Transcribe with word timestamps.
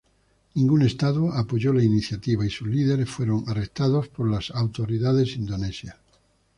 Ningún 0.55 0.81
estado 0.81 1.31
apoyó 1.31 1.73
la 1.73 1.83
iniciativa, 1.83 2.43
y 2.43 2.49
sus 2.49 2.67
líderes 2.67 3.07
fueron 3.07 3.43
arrestados 3.47 4.07
por 4.07 4.27
las 4.31 4.49
autoridades 4.49 5.35
indonesias. 5.35 5.95